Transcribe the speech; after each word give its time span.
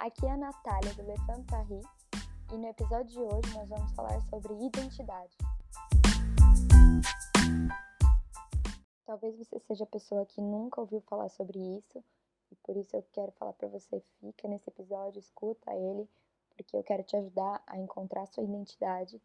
Aqui 0.00 0.24
é 0.24 0.30
a 0.30 0.36
Natália 0.38 0.94
do 0.94 1.02
Lefant 1.02 1.44
Paris 1.44 1.84
e 2.50 2.56
no 2.56 2.66
episódio 2.68 3.04
de 3.04 3.20
hoje 3.20 3.54
nós 3.54 3.68
vamos 3.68 3.92
falar 3.92 4.18
sobre 4.22 4.54
identidade. 4.54 5.36
Talvez 9.04 9.36
você 9.36 9.58
seja 9.58 9.84
a 9.84 9.86
pessoa 9.86 10.24
que 10.24 10.40
nunca 10.40 10.80
ouviu 10.80 11.02
falar 11.02 11.28
sobre 11.28 11.58
isso 11.58 12.02
e 12.50 12.54
por 12.62 12.78
isso 12.78 12.96
eu 12.96 13.04
quero 13.12 13.30
falar 13.32 13.52
para 13.52 13.68
você, 13.68 14.02
fica 14.20 14.48
nesse 14.48 14.70
episódio, 14.70 15.18
escuta 15.18 15.70
ele, 15.74 16.08
porque 16.56 16.74
eu 16.74 16.82
quero 16.82 17.02
te 17.02 17.14
ajudar 17.16 17.62
a 17.66 17.76
encontrar 17.76 18.24
sua 18.24 18.42
identidade. 18.42 19.20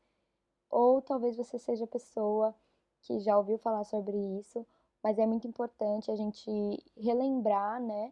Ou 0.70 1.02
talvez 1.02 1.38
você 1.38 1.57
seja 1.57 1.86
a 1.86 1.88
pessoa 1.88 2.54
que 3.04 3.21
já 3.21 3.38
ouviu 3.38 3.57
falar 3.57 3.86
sobre 3.86 4.18
isso, 4.18 4.68
mas 5.02 5.18
é 5.18 5.26
muito 5.26 5.48
importante 5.48 6.12
a 6.12 6.18
gente 6.18 6.52
relembrar, 6.98 7.82
né, 7.82 8.12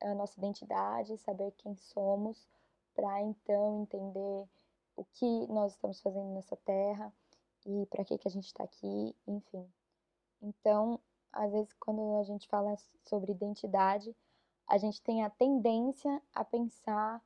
a 0.00 0.14
nossa 0.14 0.38
identidade, 0.38 1.16
saber 1.18 1.52
quem 1.58 1.74
somos, 1.76 2.46
para 2.94 3.22
então 3.22 3.82
entender 3.82 4.48
o 4.96 5.04
que 5.04 5.46
nós 5.48 5.72
estamos 5.72 6.00
fazendo 6.00 6.34
nessa 6.34 6.56
terra 6.56 7.12
e 7.64 7.86
para 7.86 8.04
que, 8.04 8.18
que 8.18 8.28
a 8.28 8.30
gente 8.30 8.46
está 8.46 8.64
aqui, 8.64 9.14
enfim. 9.26 9.64
Então, 10.42 11.00
às 11.32 11.52
vezes, 11.52 11.72
quando 11.74 12.16
a 12.18 12.24
gente 12.24 12.48
fala 12.48 12.76
sobre 13.04 13.32
identidade, 13.32 14.14
a 14.66 14.78
gente 14.78 15.00
tem 15.02 15.22
a 15.22 15.30
tendência 15.30 16.22
a 16.34 16.44
pensar 16.44 17.22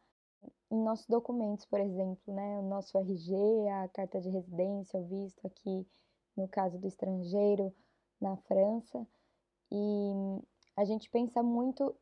em 0.71 0.83
nossos 0.83 1.07
documentos, 1.07 1.65
por 1.67 1.81
exemplo, 1.81 2.35
né? 2.35 2.59
O 2.59 2.63
nosso 2.63 2.97
RG, 2.99 3.35
a 3.69 3.89
carta 3.89 4.21
de 4.21 4.31
residência, 4.31 4.99
o 4.99 5.05
visto 5.05 5.47
aqui, 5.47 5.87
no 6.37 6.49
caso 6.49 6.79
do 6.79 6.89
estrangeiro, 6.89 7.75
na 8.21 8.37
França. 8.37 9.07
E 9.71 10.13
a 10.77 10.85
gente 10.85 11.11
pensa 11.11 11.43
muito 11.43 11.95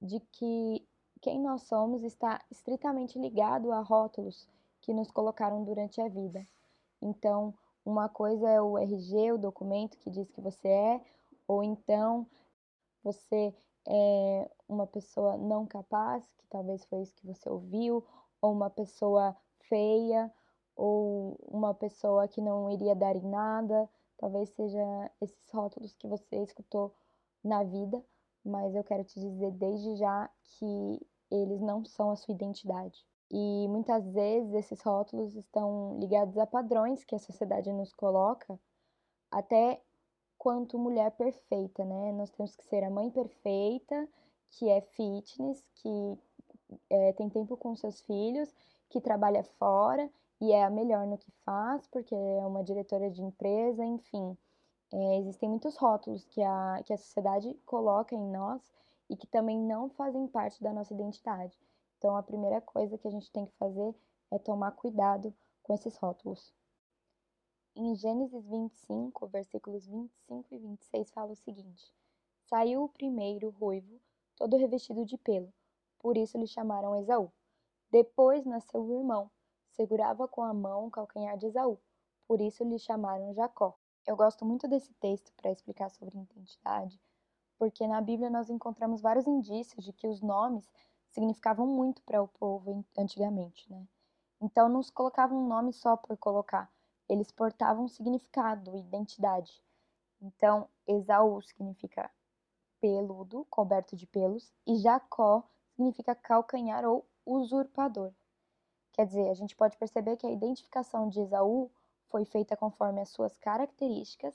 de 0.00 0.20
que 0.32 0.86
quem 1.20 1.40
nós 1.40 1.62
somos 1.62 2.02
está 2.04 2.40
estritamente 2.50 3.18
ligado 3.18 3.72
a 3.72 3.80
rótulos 3.80 4.48
que 4.80 4.92
nos 4.92 5.10
colocaram 5.10 5.64
durante 5.64 6.00
a 6.00 6.08
vida. 6.08 6.46
Então, 7.02 7.54
uma 7.84 8.08
coisa 8.08 8.48
é 8.48 8.60
o 8.60 8.78
RG, 8.78 9.32
o 9.32 9.38
documento 9.38 9.98
que 9.98 10.10
diz 10.10 10.30
que 10.30 10.40
você 10.40 10.68
é, 10.68 11.00
ou 11.46 11.62
então 11.64 12.26
você 13.02 13.54
é 13.86 14.50
uma 14.68 14.86
pessoa 14.86 15.36
não 15.36 15.66
capaz, 15.66 16.24
que 16.38 16.46
talvez 16.48 16.84
foi 16.84 17.02
isso 17.02 17.14
que 17.16 17.26
você 17.26 17.48
ouviu, 17.48 18.04
ou 18.40 18.52
uma 18.52 18.68
pessoa 18.68 19.36
feia, 19.60 20.32
ou 20.76 21.36
uma 21.48 21.74
pessoa 21.74 22.28
que 22.28 22.40
não 22.40 22.70
iria 22.70 22.94
dar 22.94 23.16
em 23.16 23.26
nada, 23.26 23.88
talvez 24.16 24.48
seja 24.50 25.10
esses 25.20 25.50
rótulos 25.50 25.96
que 25.96 26.06
você 26.06 26.36
escutou 26.36 26.94
na 27.42 27.64
vida, 27.64 28.04
mas 28.48 28.74
eu 28.74 28.84
quero 28.84 29.04
te 29.04 29.20
dizer 29.20 29.50
desde 29.52 29.96
já 29.96 30.28
que 30.42 31.06
eles 31.30 31.60
não 31.60 31.84
são 31.84 32.10
a 32.10 32.16
sua 32.16 32.34
identidade. 32.34 33.06
E 33.30 33.68
muitas 33.68 34.08
vezes 34.10 34.54
esses 34.54 34.80
rótulos 34.80 35.36
estão 35.36 35.98
ligados 35.98 36.38
a 36.38 36.46
padrões 36.46 37.04
que 37.04 37.14
a 37.14 37.18
sociedade 37.18 37.70
nos 37.72 37.92
coloca, 37.92 38.58
até 39.30 39.80
quanto 40.38 40.78
mulher 40.78 41.10
perfeita, 41.12 41.84
né? 41.84 42.12
Nós 42.12 42.30
temos 42.30 42.56
que 42.56 42.64
ser 42.64 42.82
a 42.84 42.90
mãe 42.90 43.10
perfeita, 43.10 44.08
que 44.50 44.68
é 44.68 44.80
fitness, 44.80 45.62
que 45.74 46.18
é, 46.88 47.12
tem 47.12 47.28
tempo 47.28 47.56
com 47.56 47.76
seus 47.76 48.00
filhos, 48.02 48.54
que 48.88 49.00
trabalha 49.00 49.42
fora 49.42 50.08
e 50.40 50.52
é 50.52 50.64
a 50.64 50.70
melhor 50.70 51.06
no 51.06 51.18
que 51.18 51.30
faz, 51.44 51.86
porque 51.88 52.14
é 52.14 52.46
uma 52.46 52.62
diretora 52.62 53.10
de 53.10 53.22
empresa, 53.22 53.84
enfim. 53.84 54.36
É, 54.90 55.18
existem 55.18 55.48
muitos 55.48 55.76
rótulos 55.76 56.24
que 56.24 56.42
a, 56.42 56.82
que 56.84 56.92
a 56.92 56.96
sociedade 56.96 57.54
coloca 57.66 58.14
em 58.14 58.30
nós 58.30 58.62
e 59.08 59.16
que 59.16 59.26
também 59.26 59.58
não 59.60 59.90
fazem 59.90 60.26
parte 60.26 60.62
da 60.62 60.72
nossa 60.72 60.94
identidade. 60.94 61.58
Então, 61.98 62.16
a 62.16 62.22
primeira 62.22 62.60
coisa 62.60 62.96
que 62.96 63.06
a 63.06 63.10
gente 63.10 63.30
tem 63.30 63.44
que 63.44 63.56
fazer 63.56 63.94
é 64.30 64.38
tomar 64.38 64.72
cuidado 64.72 65.34
com 65.62 65.74
esses 65.74 65.96
rótulos. 65.96 66.54
Em 67.76 67.94
Gênesis 67.94 68.46
25, 68.46 69.26
versículos 69.28 69.86
25 69.86 70.54
e 70.54 70.58
26, 70.58 71.10
fala 71.10 71.32
o 71.32 71.36
seguinte: 71.36 71.92
Saiu 72.46 72.84
o 72.84 72.88
primeiro 72.88 73.50
ruivo, 73.50 74.00
todo 74.36 74.56
revestido 74.56 75.04
de 75.04 75.16
pelo, 75.18 75.52
por 75.98 76.16
isso 76.16 76.38
lhe 76.38 76.46
chamaram 76.46 76.96
Esaú. 76.96 77.30
Depois 77.90 78.44
nasceu 78.44 78.82
o 78.82 78.92
irmão, 78.92 79.30
segurava 79.68 80.26
com 80.26 80.42
a 80.42 80.52
mão 80.52 80.86
o 80.86 80.90
calcanhar 80.90 81.38
de 81.38 81.46
Esaú, 81.46 81.78
por 82.26 82.40
isso 82.40 82.64
lhe 82.64 82.78
chamaram 82.78 83.32
Jacó. 83.32 83.77
Eu 84.08 84.16
gosto 84.16 84.42
muito 84.42 84.66
desse 84.66 84.94
texto 84.94 85.30
para 85.34 85.50
explicar 85.50 85.90
sobre 85.90 86.16
identidade, 86.18 86.98
porque 87.58 87.86
na 87.86 88.00
Bíblia 88.00 88.30
nós 88.30 88.48
encontramos 88.48 89.02
vários 89.02 89.26
indícios 89.26 89.84
de 89.84 89.92
que 89.92 90.08
os 90.08 90.22
nomes 90.22 90.66
significavam 91.10 91.66
muito 91.66 92.00
para 92.04 92.22
o 92.22 92.26
povo 92.26 92.82
antigamente, 92.96 93.70
né? 93.70 93.86
Então 94.40 94.66
não 94.66 94.82
se 94.82 94.90
colocava 94.90 95.34
um 95.34 95.46
nome 95.46 95.74
só 95.74 95.94
por 95.94 96.16
colocar, 96.16 96.72
eles 97.06 97.30
portavam 97.30 97.84
um 97.84 97.88
significado, 97.88 98.78
identidade. 98.78 99.62
Então, 100.22 100.70
Esaú 100.86 101.42
significa 101.42 102.10
peludo, 102.80 103.46
coberto 103.50 103.94
de 103.94 104.06
pelos, 104.06 104.50
e 104.66 104.76
Jacó 104.76 105.46
significa 105.76 106.14
calcanhar 106.14 106.82
ou 106.86 107.06
usurpador. 107.26 108.10
Quer 108.94 109.04
dizer, 109.04 109.28
a 109.28 109.34
gente 109.34 109.54
pode 109.54 109.76
perceber 109.76 110.16
que 110.16 110.26
a 110.26 110.32
identificação 110.32 111.10
de 111.10 111.20
Esaú 111.20 111.70
foi 112.10 112.24
feita 112.24 112.56
conforme 112.56 113.00
as 113.00 113.08
suas 113.10 113.36
características 113.38 114.34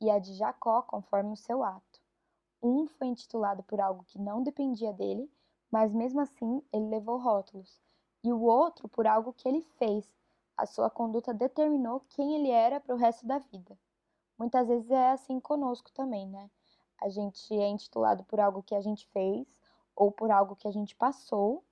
e 0.00 0.10
a 0.10 0.18
de 0.18 0.34
Jacó 0.34 0.82
conforme 0.82 1.32
o 1.32 1.36
seu 1.36 1.62
ato. 1.62 2.00
Um 2.62 2.86
foi 2.86 3.08
intitulado 3.08 3.62
por 3.62 3.80
algo 3.80 4.04
que 4.04 4.18
não 4.18 4.42
dependia 4.42 4.92
dele, 4.92 5.30
mas 5.70 5.92
mesmo 5.92 6.20
assim 6.20 6.62
ele 6.72 6.88
levou 6.88 7.18
rótulos, 7.18 7.80
e 8.22 8.32
o 8.32 8.42
outro 8.42 8.88
por 8.88 9.06
algo 9.06 9.32
que 9.32 9.48
ele 9.48 9.62
fez. 9.78 10.06
A 10.56 10.66
sua 10.66 10.90
conduta 10.90 11.32
determinou 11.32 12.00
quem 12.10 12.34
ele 12.34 12.50
era 12.50 12.80
para 12.80 12.94
o 12.94 12.98
resto 12.98 13.26
da 13.26 13.38
vida. 13.38 13.78
Muitas 14.36 14.68
vezes 14.68 14.90
é 14.90 15.10
assim 15.10 15.40
conosco 15.40 15.90
também, 15.92 16.26
né? 16.26 16.50
A 17.00 17.08
gente 17.08 17.54
é 17.54 17.66
intitulado 17.66 18.24
por 18.24 18.40
algo 18.40 18.62
que 18.62 18.74
a 18.74 18.80
gente 18.80 19.06
fez, 19.08 19.46
ou 19.96 20.12
por 20.12 20.30
algo 20.30 20.56
que 20.56 20.68
a 20.68 20.70
gente 20.70 20.94
passou, 20.94 21.64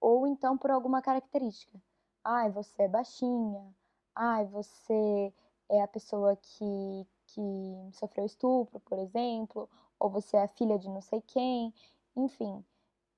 ou 0.00 0.26
então 0.26 0.56
por 0.56 0.70
alguma 0.70 1.02
característica. 1.02 1.80
Ai, 2.22 2.50
você 2.50 2.82
é 2.82 2.88
baixinha, 2.88 3.74
ai, 4.14 4.46
você 4.46 5.32
é 5.68 5.82
a 5.82 5.88
pessoa 5.88 6.36
que, 6.36 7.06
que 7.28 7.90
sofreu 7.92 8.26
estupro, 8.26 8.80
por 8.80 8.98
exemplo, 8.98 9.68
ou 9.98 10.10
você 10.10 10.36
é 10.36 10.42
a 10.42 10.48
filha 10.48 10.78
de 10.78 10.88
não 10.88 11.00
sei 11.00 11.20
quem, 11.22 11.72
enfim. 12.16 12.64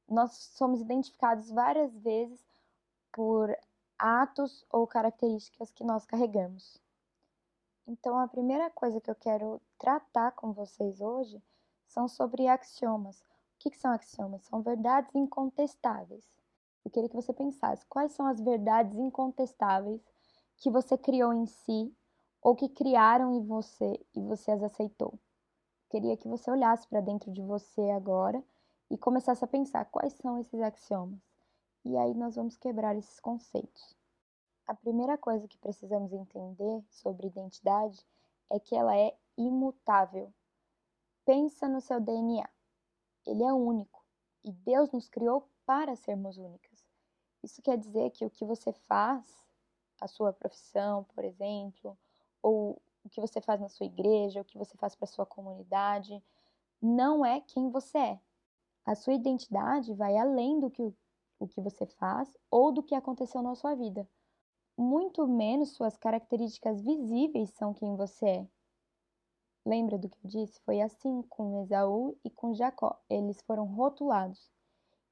Nós 0.09 0.32
somos 0.32 0.81
identificados 0.81 1.50
várias 1.50 1.97
vezes 1.99 2.44
por 3.12 3.56
atos 3.99 4.65
ou 4.71 4.87
características 4.87 5.71
que 5.72 5.84
nós 5.84 6.05
carregamos. 6.05 6.81
Então, 7.87 8.19
a 8.19 8.28
primeira 8.28 8.71
coisa 8.71 9.00
que 9.00 9.11
eu 9.11 9.15
quero 9.15 9.61
tratar 9.78 10.32
com 10.32 10.53
vocês 10.53 11.00
hoje 11.00 11.43
são 11.87 12.09
sobre 12.09 12.49
axiomas. 12.49 13.21
O 13.21 13.59
que, 13.59 13.71
que 13.71 13.78
são 13.78 13.93
axiomas? 13.93 14.43
São 14.43 14.62
verdades 14.62 15.15
incontestáveis. 15.15 16.25
Eu 16.84 16.91
queria 16.91 17.09
que 17.09 17.16
você 17.16 17.32
pensasse 17.32 17.84
quais 17.87 18.12
são 18.12 18.26
as 18.26 18.41
verdades 18.41 18.99
incontestáveis 18.99 20.03
que 20.56 20.70
você 20.70 20.97
criou 20.97 21.32
em 21.32 21.47
si 21.47 21.94
ou 22.41 22.54
que 22.54 22.69
criaram 22.69 23.34
em 23.34 23.44
você 23.44 23.98
e 24.15 24.20
você 24.20 24.50
as 24.50 24.62
aceitou. 24.62 25.19
Queria 25.88 26.16
que 26.16 26.28
você 26.28 26.50
olhasse 26.50 26.87
para 26.88 27.00
dentro 27.00 27.32
de 27.32 27.41
você 27.42 27.91
agora 27.91 28.42
e 28.91 28.98
começasse 28.98 29.44
a 29.44 29.48
pensar 29.48 29.84
quais 29.87 30.12
são 30.14 30.38
esses 30.38 30.60
axiomas. 30.60 31.20
E 31.84 31.97
aí 31.97 32.14
nós 32.14 32.37
vamos 32.37 32.56
quebrar 32.56 32.97
esses 32.97 33.20
conceitos. 33.20 33.97
A 34.66 34.75
primeira 34.75 35.19
coisa 35.19 35.47
que 35.47 35.59
precisamos 35.59 36.12
entender 36.12 36.82
sobre 36.88 37.26
identidade 37.26 38.04
é 38.50 38.59
que 38.59 38.75
ela 38.75 38.97
é 38.97 39.16
imutável. 39.37 40.32
Pensa 41.25 41.69
no 41.69 41.81
seu 41.81 42.00
DNA. 42.00 42.49
Ele 43.26 43.43
é 43.43 43.52
único 43.52 44.02
e 44.43 44.52
Deus 44.52 44.90
nos 44.90 45.08
criou 45.08 45.49
para 45.67 45.96
sermos 45.96 46.37
únicas. 46.38 46.84
Isso 47.43 47.61
quer 47.62 47.78
dizer 47.78 48.11
que 48.11 48.25
o 48.25 48.31
que 48.31 48.44
você 48.44 48.73
faz 48.73 49.44
a 50.00 50.06
sua 50.06 50.32
profissão, 50.32 51.05
por 51.14 51.25
exemplo, 51.25 51.96
ou 52.43 52.81
o 53.05 53.08
que 53.08 53.20
você 53.20 53.41
faz 53.41 53.61
na 53.61 53.69
sua 53.69 53.87
igreja, 53.87 54.41
o 54.41 54.44
que 54.44 54.58
você 54.58 54.76
faz 54.76 54.94
para 54.94 55.06
sua 55.06 55.26
comunidade, 55.26 56.23
não 56.81 57.25
é 57.25 57.41
quem 57.41 57.70
você 57.70 57.99
é. 57.99 58.20
A 58.85 58.94
sua 58.94 59.14
identidade 59.14 59.94
vai 59.94 60.17
além 60.17 60.61
do 60.61 60.70
que 60.70 60.93
o 61.38 61.49
que 61.49 61.61
você 61.61 61.87
faz 61.87 62.37
ou 62.50 62.73
do 62.73 62.82
que 62.82 62.94
aconteceu 62.94 63.43
na 63.43 63.55
sua 63.55 63.75
vida. 63.75 64.08
Muito 64.76 65.26
menos 65.26 65.73
suas 65.73 65.97
características 65.97 66.82
visíveis 66.82 67.50
são 67.50 67.73
quem 67.73 67.97
você 67.97 68.26
é. 68.26 68.49
Lembra 69.64 69.97
do 69.97 70.08
que 70.08 70.19
eu 70.23 70.29
disse? 70.29 70.61
Foi 70.61 70.81
assim 70.81 71.23
com 71.23 71.62
Esaú 71.62 72.19
e 72.23 72.31
com 72.31 72.52
Jacó. 72.52 73.00
Eles 73.08 73.40
foram 73.43 73.64
rotulados. 73.64 74.50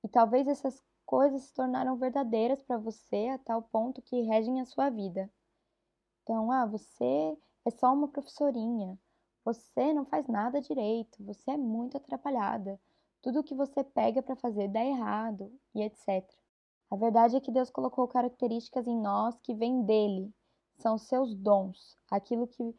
E 0.05 0.09
talvez 0.09 0.47
essas 0.47 0.83
coisas 1.13 1.43
se 1.43 1.53
tornaram 1.53 1.99
verdadeiras 1.99 2.63
para 2.63 2.79
você 2.79 3.29
a 3.29 3.37
tal 3.37 3.61
ponto 3.61 4.01
que 4.01 4.23
regem 4.23 4.63
a 4.63 4.65
sua 4.65 4.89
vida. 4.89 5.31
Então, 6.23 6.51
ah, 6.51 6.65
você 6.65 7.37
é 7.67 7.71
só 7.71 7.93
uma 7.93 8.09
professorinha, 8.09 8.99
você 9.45 9.93
não 9.93 10.07
faz 10.07 10.27
nada 10.27 10.59
direito, 10.59 11.23
você 11.23 11.51
é 11.51 11.57
muito 11.59 11.99
atrapalhada, 11.99 12.81
Tudo 13.21 13.45
que 13.45 13.55
você 13.55 13.85
pega 13.85 14.23
para 14.23 14.35
fazer 14.37 14.69
dá 14.69 14.83
errado 14.83 15.53
e 15.75 15.83
etc. 15.83 16.27
A 16.91 16.97
verdade 16.97 17.37
é 17.37 17.41
que 17.41 17.53
Deus 17.53 17.69
colocou 17.69 18.09
características 18.09 18.87
em 18.87 18.99
nós 18.99 19.39
que 19.43 19.55
vêm 19.55 19.83
dele, 19.83 20.33
são 20.79 20.97
seus 20.97 21.35
dons, 21.35 21.95
aquilo 22.11 22.47
que 22.47 22.75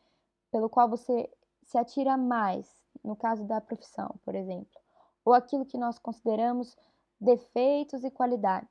pelo 0.50 0.72
qual 0.72 0.90
você 0.90 1.32
se 1.62 1.78
atira 1.78 2.18
mais, 2.18 2.68
no 3.04 3.16
caso 3.16 3.46
da 3.46 3.62
profissão, 3.62 4.20
por 4.26 4.34
exemplo, 4.34 4.82
ou 5.24 5.36
aquilo 5.36 5.68
que 5.68 5.78
nós 5.78 6.00
consideramos 6.00 6.76
defeitos 7.24 8.04
e 8.04 8.12
qualidades. 8.12 8.70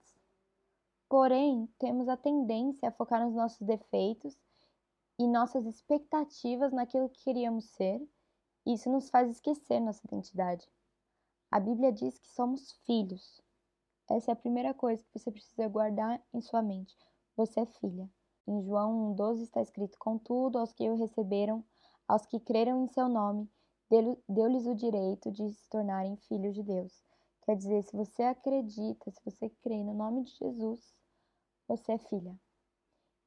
Porém, 1.08 1.66
temos 1.78 2.06
a 2.06 2.19
tendência 2.19 2.88
a 2.88 2.93
focar 2.93 3.25
nos 3.25 3.34
nossos 3.34 3.66
defeitos 3.66 4.37
e 5.19 5.26
nossas 5.26 5.64
expectativas 5.64 6.70
naquilo 6.70 7.08
que 7.08 7.25
queríamos 7.25 7.64
ser, 7.70 7.99
e 8.66 8.75
isso 8.75 8.90
nos 8.90 9.08
faz 9.08 9.31
esquecer 9.31 9.81
nossa 9.81 10.06
identidade. 10.06 10.69
A 11.50 11.58
Bíblia 11.58 11.90
diz 11.93 12.19
que 12.19 12.28
somos 12.28 12.72
filhos. 12.84 13.40
Essa 14.10 14.31
é 14.31 14.34
a 14.34 14.37
primeira 14.37 14.75
coisa 14.75 15.02
que 15.02 15.19
você 15.19 15.31
precisa 15.31 15.69
guardar 15.69 16.22
em 16.34 16.43
sua 16.43 16.60
mente. 16.60 16.94
Você 17.37 17.60
é 17.60 17.66
filha. 17.66 18.08
Em 18.46 18.62
João 18.62 19.14
1,12 19.16 19.43
está 19.43 19.62
escrito: 19.62 19.99
Contudo, 19.99 20.58
aos 20.58 20.75
que 20.75 20.90
o 20.90 20.96
receberam, 20.96 21.64
aos 22.06 22.26
que 22.26 22.38
creram 22.38 22.84
em 22.84 22.88
seu 22.88 23.08
nome, 23.08 23.50
deu-lhes 24.28 24.66
o 24.66 24.75
direito 24.75 25.31
de 25.31 25.50
se 25.52 25.69
tornarem 25.70 26.16
filhos 26.16 26.54
de 26.54 26.62
Deus. 26.62 27.02
Quer 27.42 27.56
dizer, 27.56 27.82
se 27.82 27.96
você 27.96 28.22
acredita, 28.22 29.10
se 29.10 29.20
você 29.24 29.50
crê 29.62 29.82
no 29.82 29.94
nome 29.94 30.24
de 30.24 30.32
Jesus, 30.36 30.94
você 31.66 31.92
é 31.92 31.98
filha. 31.98 32.38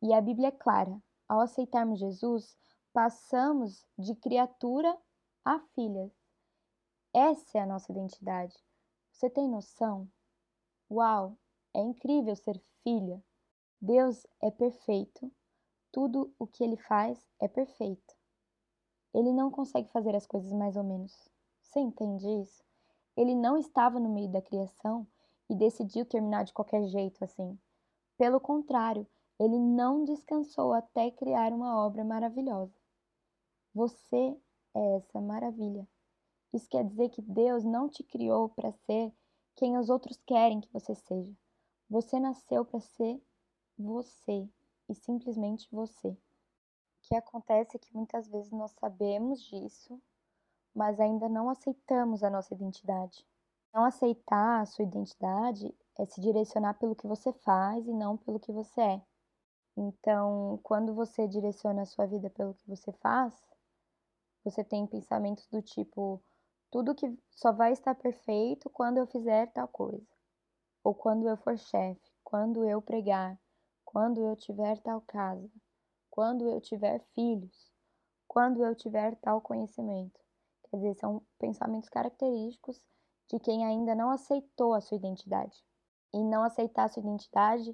E 0.01 0.13
a 0.13 0.21
Bíblia 0.21 0.49
é 0.49 0.51
clara: 0.51 1.01
ao 1.27 1.41
aceitarmos 1.41 1.99
Jesus, 1.99 2.57
passamos 2.93 3.85
de 3.97 4.15
criatura 4.15 4.97
a 5.43 5.59
filha. 5.73 6.11
Essa 7.13 7.57
é 7.57 7.61
a 7.61 7.65
nossa 7.65 7.91
identidade. 7.91 8.55
Você 9.11 9.29
tem 9.29 9.47
noção? 9.47 10.09
Uau, 10.91 11.37
é 11.73 11.79
incrível 11.79 12.35
ser 12.35 12.61
filha. 12.83 13.23
Deus 13.81 14.25
é 14.41 14.51
perfeito. 14.51 15.31
Tudo 15.91 16.33
o 16.37 16.45
que 16.45 16.63
ele 16.63 16.75
faz 16.75 17.17
é 17.39 17.47
perfeito. 17.47 18.15
Ele 19.13 19.31
não 19.31 19.49
consegue 19.49 19.89
fazer 19.89 20.15
as 20.15 20.25
coisas 20.25 20.51
mais 20.51 20.75
ou 20.75 20.83
menos. 20.83 21.29
Você 21.61 21.79
entende 21.79 22.27
isso? 22.41 22.64
Ele 23.15 23.35
não 23.35 23.57
estava 23.57 23.99
no 23.99 24.09
meio 24.09 24.29
da 24.29 24.41
criação 24.41 25.07
e 25.49 25.55
decidiu 25.55 26.05
terminar 26.05 26.43
de 26.43 26.53
qualquer 26.53 26.85
jeito 26.87 27.23
assim. 27.23 27.57
Pelo 28.17 28.39
contrário, 28.39 29.07
ele 29.39 29.59
não 29.59 30.03
descansou 30.03 30.73
até 30.73 31.11
criar 31.11 31.51
uma 31.51 31.85
obra 31.85 32.03
maravilhosa. 32.03 32.73
Você 33.73 34.37
é 34.73 34.95
essa 34.95 35.19
maravilha. 35.19 35.87
Isso 36.53 36.69
quer 36.69 36.85
dizer 36.85 37.09
que 37.09 37.21
Deus 37.21 37.65
não 37.65 37.89
te 37.89 38.03
criou 38.03 38.47
para 38.49 38.71
ser 38.71 39.13
quem 39.55 39.77
os 39.77 39.89
outros 39.89 40.17
querem 40.25 40.61
que 40.61 40.71
você 40.71 40.95
seja. 40.95 41.35
Você 41.89 42.19
nasceu 42.19 42.63
para 42.63 42.79
ser 42.79 43.21
você 43.77 44.49
e 44.87 44.95
simplesmente 44.95 45.67
você. 45.71 46.09
O 46.09 46.17
que 47.01 47.15
acontece 47.15 47.75
é 47.75 47.79
que 47.79 47.93
muitas 47.93 48.27
vezes 48.27 48.51
nós 48.51 48.71
sabemos 48.71 49.41
disso, 49.43 50.01
mas 50.75 50.99
ainda 50.99 51.29
não 51.29 51.49
aceitamos 51.49 52.23
a 52.23 52.29
nossa 52.29 52.53
identidade. 52.53 53.25
Não 53.73 53.85
aceitar 53.85 54.61
a 54.61 54.65
sua 54.65 54.83
identidade 54.83 55.73
é 55.97 56.05
se 56.05 56.19
direcionar 56.21 56.73
pelo 56.75 56.95
que 56.95 57.07
você 57.07 57.31
faz 57.31 57.87
e 57.87 57.93
não 57.93 58.17
pelo 58.17 58.39
que 58.39 58.51
você 58.51 58.81
é. 58.81 59.01
Então, 59.77 60.59
quando 60.63 60.93
você 60.93 61.27
direciona 61.27 61.83
a 61.83 61.85
sua 61.85 62.05
vida 62.05 62.29
pelo 62.29 62.53
que 62.53 62.67
você 62.67 62.91
faz, 62.93 63.33
você 64.43 64.63
tem 64.63 64.87
pensamentos 64.87 65.47
do 65.47 65.61
tipo: 65.61 66.21
tudo 66.71 66.95
que 66.95 67.17
só 67.31 67.51
vai 67.51 67.71
estar 67.73 67.95
perfeito 67.95 68.69
quando 68.69 68.97
eu 68.97 69.07
fizer 69.07 69.51
tal 69.51 69.67
coisa, 69.67 70.07
ou 70.83 70.93
quando 70.93 71.27
eu 71.27 71.35
for 71.37 71.57
chefe, 71.57 72.11
quando 72.23 72.65
eu 72.65 72.81
pregar, 72.81 73.37
quando 73.83 74.21
eu 74.21 74.35
tiver 74.35 74.77
tal 74.79 75.01
casa, 75.01 75.49
quando 76.09 76.49
eu 76.49 76.61
tiver 76.61 76.99
filhos, 77.13 77.71
quando 78.27 78.63
eu 78.63 78.75
tiver 78.75 79.15
tal 79.17 79.41
conhecimento. 79.41 80.24
Quer 80.75 80.79
dizer, 80.79 80.95
são 80.95 81.21
pensamentos 81.39 81.87
característicos 81.87 82.83
de 83.29 83.39
quem 83.39 83.65
ainda 83.65 83.95
não 83.95 84.09
aceitou 84.09 84.73
a 84.73 84.81
sua 84.81 84.97
identidade. 84.97 85.63
E 86.13 86.21
não 86.21 86.43
aceitar 86.43 86.83
a 86.83 86.89
sua 86.89 87.01
identidade 87.01 87.73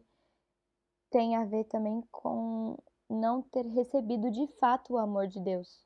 tem 1.09 1.35
a 1.35 1.43
ver 1.43 1.63
também 1.63 2.03
com 2.11 2.77
não 3.09 3.41
ter 3.41 3.65
recebido 3.65 4.29
de 4.29 4.45
fato 4.59 4.93
o 4.93 4.97
amor 4.99 5.27
de 5.27 5.39
Deus. 5.39 5.83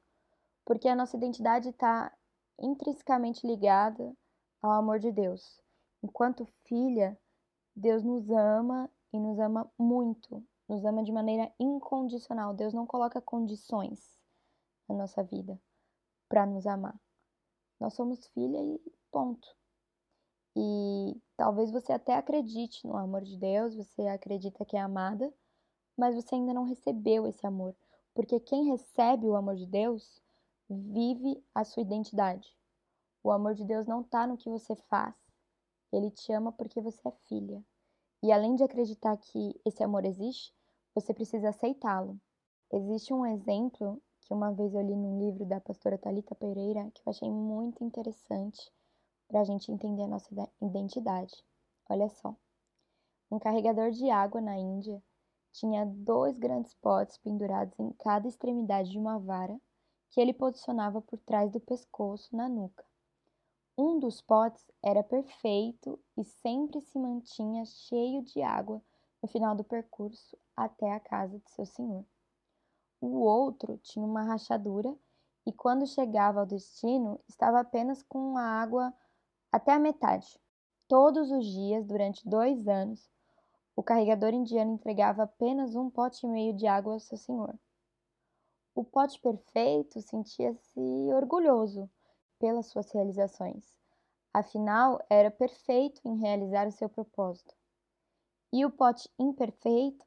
Porque 0.65 0.89
a 0.89 0.95
nossa 0.95 1.15
identidade 1.15 1.69
está 1.69 2.13
intrinsecamente 2.59 3.47
ligada 3.47 4.13
ao 4.62 4.71
amor 4.71 5.00
de 5.00 5.09
Deus. 5.09 5.62
Enquanto 6.03 6.45
filha, 6.65 7.17
Deus 7.73 8.03
nos 8.03 8.29
ama 8.29 8.91
e 9.13 9.19
nos 9.21 9.39
ama 9.39 9.71
muito, 9.79 10.45
nos 10.67 10.83
ama 10.83 11.01
de 11.01 11.13
maneira 11.13 11.50
incondicional. 11.57 12.53
Deus 12.53 12.73
não 12.73 12.85
coloca 12.85 13.21
condições 13.21 14.19
na 14.89 14.95
nossa 14.95 15.23
vida 15.23 15.57
para 16.27 16.45
nos 16.45 16.67
amar. 16.67 17.04
Nós 17.80 17.94
somos 17.94 18.25
filha 18.27 18.57
e 18.62 18.80
ponto. 19.12 19.48
E 20.56 21.22
talvez 21.36 21.72
você 21.72 21.92
até 21.92 22.16
acredite 22.16 22.88
no 22.88 22.95
amor 22.95 23.22
de 23.24 23.38
Deus, 23.38 23.75
você 23.75 24.07
acredita 24.07 24.63
que 24.63 24.77
é 24.77 24.80
amada, 24.80 25.33
mas 25.98 26.16
você 26.16 26.36
ainda 26.36 26.54
não 26.54 26.63
recebeu 26.63 27.27
esse 27.27 27.45
amor, 27.45 27.75
porque 28.13 28.39
quem 28.39 28.72
recebe 28.72 29.27
o 29.27 29.36
amor 29.36 29.56
de 29.56 29.66
Deus 29.66 30.22
vive 30.69 31.44
a 31.54 31.63
sua 31.63 31.83
identidade. 31.83 32.56
O 33.22 33.31
amor 33.31 33.54
de 33.54 33.66
Deus 33.66 33.86
não 33.86 34.01
está 34.01 34.25
no 34.25 34.38
que 34.38 34.50
você 34.50 34.75
faz, 34.75 35.13
ele 35.92 36.12
te 36.12 36.31
ama 36.31 36.51
porque 36.51 36.80
você 36.80 37.07
é 37.07 37.12
filha. 37.27 37.63
E 38.24 38.31
além 38.31 38.56
de 38.56 38.63
acreditar 38.63 39.18
que 39.18 39.60
esse 39.66 39.83
amor 39.83 40.06
existe, 40.06 40.54
você 40.94 41.13
precisa 41.13 41.50
aceitá-lo. 41.50 42.19
Existe 42.72 43.13
um 43.13 43.25
exemplo 43.25 44.01
que 44.25 44.33
uma 44.33 44.51
vez 44.51 44.74
eu 44.74 44.81
li 44.81 44.95
num 44.95 45.19
livro 45.19 45.45
da 45.45 45.62
pastora 45.62 45.98
Talita 46.00 46.33
Pereira 46.33 46.89
que 46.92 47.01
eu 47.01 47.12
achei 47.12 47.30
muito 47.30 47.83
interessante 47.83 48.72
para 49.27 49.42
a 49.42 49.44
gente 49.44 49.72
entender 49.72 50.04
a 50.04 50.07
nossa 50.07 50.30
identidade. 50.62 51.33
Olha 51.88 52.10
só. 52.10 52.36
Um 53.31 53.38
carregador 53.38 53.92
de 53.92 54.10
água 54.10 54.42
na 54.42 54.57
Índia 54.57 55.01
tinha 55.51 55.86
dois 55.86 56.38
grandes 56.38 56.74
potes 56.74 57.18
pendurados 57.18 57.80
em 57.80 57.92
cada 57.94 58.27
extremidade 58.27 58.92
de 58.92 58.98
uma 58.98 59.19
vara 59.19 59.60
que 60.10 60.19
ele 60.19 60.33
posicionava 60.33 61.01
por 61.01 61.19
trás 61.19 61.51
do 61.51 61.60
pescoço 61.60 62.36
na 62.36 62.50
nuca. 62.50 62.84
Um 63.77 64.00
dos 64.00 64.22
potes 64.22 64.65
era 64.82 65.03
perfeito 65.03 66.00
e 66.17 66.24
sempre 66.24 66.82
se 66.82 66.98
mantinha 66.98 67.63
cheio 67.65 68.24
de 68.24 68.41
água 68.41 68.82
no 69.22 69.27
final 69.27 69.55
do 69.55 69.63
percurso 69.63 70.38
até 70.55 70.91
a 70.91 71.00
casa 71.00 71.38
de 71.39 71.51
seu 71.51 71.65
senhor. 71.65 72.05
O 73.05 73.19
outro 73.19 73.77
tinha 73.83 74.03
uma 74.03 74.24
rachadura 74.24 74.91
e, 75.45 75.53
quando 75.53 75.85
chegava 75.85 76.39
ao 76.39 76.45
destino, 76.45 77.19
estava 77.29 77.59
apenas 77.59 78.01
com 78.01 78.35
a 78.35 78.41
água 78.41 78.91
até 79.51 79.74
a 79.74 79.79
metade. 79.79 80.39
Todos 80.88 81.29
os 81.29 81.45
dias, 81.45 81.85
durante 81.85 82.27
dois 82.27 82.67
anos, 82.67 83.07
o 83.75 83.83
carregador 83.83 84.33
indiano 84.33 84.71
entregava 84.74 85.21
apenas 85.21 85.75
um 85.75 85.88
pote 85.88 86.25
e 86.25 86.29
meio 86.29 86.51
de 86.55 86.65
água 86.65 86.93
ao 86.93 87.00
seu 87.00 87.15
senhor. 87.15 87.53
O 88.74 88.83
pote 88.83 89.21
perfeito 89.21 90.01
sentia-se 90.01 90.79
orgulhoso 91.13 91.88
pelas 92.39 92.65
suas 92.65 92.91
realizações. 92.91 93.77
Afinal, 94.33 95.00
era 95.07 95.29
perfeito 95.29 96.01
em 96.03 96.17
realizar 96.17 96.67
o 96.67 96.71
seu 96.71 96.89
propósito. 96.89 97.55
E 98.51 98.65
o 98.65 98.71
pote 98.71 99.07
imperfeito 99.19 100.03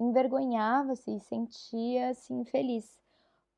envergonhava-se 0.00 1.10
e 1.10 1.20
sentia-se 1.20 2.32
infeliz 2.32 2.98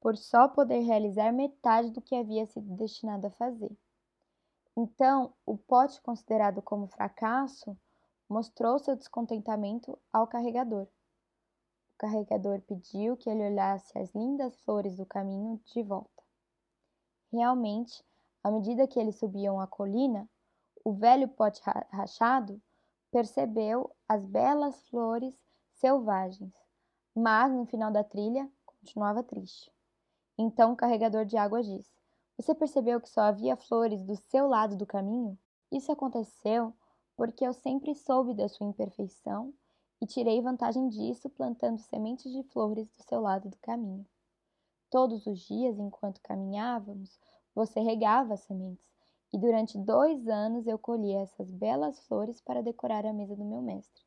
por 0.00 0.16
só 0.16 0.49
poder 0.49 0.80
realizar 0.80 1.32
metade 1.32 1.90
do 1.90 2.00
que 2.00 2.14
havia 2.14 2.47
sido 2.47 2.75
destinado 2.75 3.26
a 3.26 3.30
fazer. 3.30 3.70
Então, 4.76 5.35
o 5.44 5.59
pote 5.59 6.00
considerado 6.00 6.62
como 6.62 6.87
fracasso 6.87 7.76
mostrou 8.28 8.78
seu 8.78 8.97
descontentamento 8.97 9.99
ao 10.12 10.26
carregador. 10.26 10.87
O 11.92 11.99
carregador 11.99 12.62
pediu 12.62 13.16
que 13.16 13.28
ele 13.28 13.44
olhasse 13.44 13.99
as 13.99 14.14
lindas 14.14 14.56
flores 14.61 14.97
do 14.97 15.04
caminho 15.04 15.61
de 15.66 15.82
volta. 15.82 16.23
Realmente, 17.30 18.02
à 18.42 18.50
medida 18.50 18.87
que 18.87 18.99
eles 18.99 19.16
subiam 19.16 19.61
a 19.61 19.66
colina, 19.66 20.28
o 20.82 20.92
velho 20.92 21.28
pote 21.28 21.61
rachado 21.90 22.61
percebeu 23.11 23.90
as 24.09 24.25
belas 24.25 24.82
flores 24.88 25.37
selvagens, 25.80 26.54
mas 27.14 27.52
no 27.52 27.66
final 27.66 27.90
da 27.90 28.04
trilha 28.04 28.50
continuava 28.64 29.22
triste. 29.22 29.72
Então 30.38 30.72
o 30.72 30.76
carregador 30.76 31.25
de 31.25 31.37
água 31.37 31.62
disse: 31.62 32.00
você 32.40 32.54
percebeu 32.54 32.99
que 32.99 33.08
só 33.10 33.20
havia 33.20 33.54
flores 33.54 34.02
do 34.02 34.16
seu 34.16 34.49
lado 34.49 34.75
do 34.75 34.87
caminho? 34.87 35.38
Isso 35.70 35.92
aconteceu 35.92 36.72
porque 37.14 37.46
eu 37.46 37.52
sempre 37.52 37.94
soube 37.94 38.32
da 38.32 38.49
sua 38.49 38.66
imperfeição 38.66 39.52
e 40.00 40.06
tirei 40.06 40.40
vantagem 40.40 40.88
disso 40.88 41.28
plantando 41.28 41.78
sementes 41.80 42.32
de 42.32 42.42
flores 42.44 42.88
do 42.88 43.02
seu 43.02 43.20
lado 43.20 43.50
do 43.50 43.58
caminho. 43.58 44.06
Todos 44.88 45.26
os 45.26 45.40
dias, 45.40 45.78
enquanto 45.78 46.22
caminhávamos, 46.22 47.20
você 47.54 47.78
regava 47.80 48.32
as 48.32 48.40
sementes 48.40 48.88
e 49.34 49.37
durante 49.37 49.76
dois 49.76 50.26
anos 50.26 50.66
eu 50.66 50.78
colhi 50.78 51.12
essas 51.12 51.50
belas 51.50 52.00
flores 52.06 52.40
para 52.40 52.62
decorar 52.62 53.04
a 53.04 53.12
mesa 53.12 53.37
do 53.37 53.44
meu 53.44 53.60
mestre. 53.60 54.02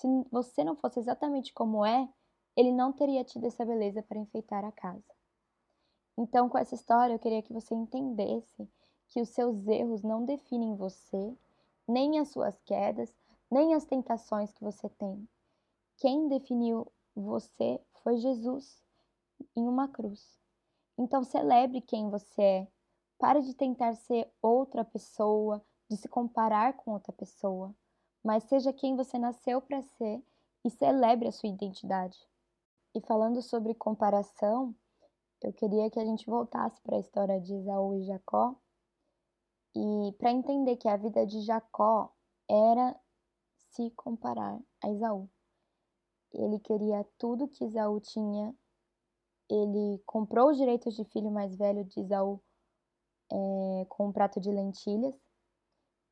Se 0.00 0.08
você 0.30 0.64
não 0.64 0.74
fosse 0.74 0.98
exatamente 0.98 1.52
como 1.52 1.84
é, 1.84 2.08
ele 2.56 2.72
não 2.72 2.90
teria 2.90 3.22
tido 3.22 3.46
essa 3.46 3.66
beleza 3.66 4.02
para 4.02 4.18
enfeitar 4.18 4.64
a 4.64 4.72
casa. 4.72 5.04
Então, 6.16 6.48
com 6.48 6.56
essa 6.56 6.74
história, 6.74 7.12
eu 7.12 7.18
queria 7.18 7.42
que 7.42 7.52
você 7.52 7.74
entendesse 7.74 8.66
que 9.08 9.20
os 9.20 9.28
seus 9.28 9.66
erros 9.68 10.02
não 10.02 10.24
definem 10.24 10.74
você, 10.74 11.36
nem 11.86 12.18
as 12.18 12.28
suas 12.28 12.58
quedas, 12.62 13.14
nem 13.50 13.74
as 13.74 13.84
tentações 13.84 14.50
que 14.54 14.64
você 14.64 14.88
tem. 14.88 15.28
Quem 15.98 16.28
definiu 16.28 16.90
você 17.14 17.78
foi 18.02 18.16
Jesus 18.16 18.82
em 19.54 19.68
uma 19.68 19.86
cruz. 19.86 20.40
Então, 20.96 21.22
celebre 21.22 21.82
quem 21.82 22.08
você 22.08 22.42
é. 22.42 22.68
Pare 23.18 23.42
de 23.42 23.52
tentar 23.52 23.92
ser 23.96 24.32
outra 24.40 24.82
pessoa, 24.82 25.62
de 25.90 25.98
se 25.98 26.08
comparar 26.08 26.72
com 26.78 26.92
outra 26.92 27.12
pessoa, 27.12 27.74
mas 28.22 28.44
seja 28.44 28.72
quem 28.72 28.96
você 28.96 29.18
nasceu 29.18 29.60
para 29.60 29.82
ser 29.82 30.22
e 30.64 30.70
celebre 30.70 31.28
a 31.28 31.32
sua 31.32 31.48
identidade. 31.48 32.18
E 32.94 33.00
falando 33.00 33.40
sobre 33.40 33.74
comparação, 33.74 34.74
eu 35.42 35.52
queria 35.52 35.90
que 35.90 35.98
a 35.98 36.04
gente 36.04 36.26
voltasse 36.26 36.80
para 36.82 36.96
a 36.96 37.00
história 37.00 37.40
de 37.40 37.54
Esaú 37.54 37.94
e 37.94 38.04
Jacó 38.04 38.54
e 39.74 40.12
para 40.18 40.32
entender 40.32 40.76
que 40.76 40.88
a 40.88 40.96
vida 40.96 41.24
de 41.26 41.40
Jacó 41.42 42.12
era 42.48 42.98
se 43.70 43.90
comparar 43.92 44.60
a 44.82 44.90
Esaú. 44.90 45.28
Ele 46.32 46.58
queria 46.58 47.06
tudo 47.16 47.48
que 47.48 47.64
Esaú 47.64 48.00
tinha. 48.00 48.54
Ele 49.48 50.00
comprou 50.04 50.50
os 50.50 50.56
direitos 50.56 50.94
de 50.94 51.04
filho 51.04 51.30
mais 51.30 51.54
velho 51.56 51.84
de 51.84 52.00
Esaú 52.00 52.40
é, 53.32 53.86
com 53.88 54.08
um 54.08 54.12
prato 54.12 54.40
de 54.40 54.50
lentilhas. 54.50 55.16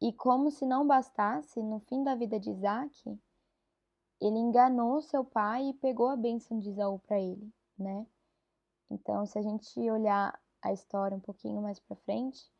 E 0.00 0.12
como 0.12 0.50
se 0.50 0.64
não 0.64 0.86
bastasse, 0.86 1.62
no 1.62 1.80
fim 1.80 2.04
da 2.04 2.14
vida 2.14 2.38
de 2.38 2.50
Isaac, 2.50 3.20
ele 4.20 4.38
enganou 4.38 5.00
seu 5.02 5.24
pai 5.24 5.68
e 5.68 5.74
pegou 5.74 6.08
a 6.08 6.16
bênção 6.16 6.58
de 6.58 6.70
Esaú 6.70 6.98
para 7.00 7.20
ele, 7.20 7.52
né? 7.78 8.06
Então, 8.90 9.26
se 9.26 9.38
a 9.38 9.42
gente 9.42 9.78
olhar 9.90 10.40
a 10.62 10.72
história 10.72 11.16
um 11.16 11.20
pouquinho 11.20 11.60
mais 11.60 11.78
para 11.78 11.96
frente, 11.96 12.50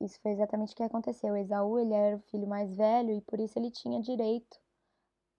isso 0.00 0.18
foi 0.20 0.32
exatamente 0.32 0.72
o 0.72 0.76
que 0.76 0.82
aconteceu. 0.82 1.36
Esaú, 1.36 1.78
ele 1.78 1.92
era 1.92 2.16
o 2.16 2.20
filho 2.20 2.48
mais 2.48 2.72
velho 2.74 3.12
e 3.12 3.20
por 3.20 3.38
isso 3.38 3.58
ele 3.58 3.70
tinha 3.70 4.00
direito 4.00 4.58